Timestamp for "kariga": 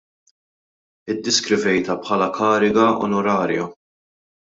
2.39-2.87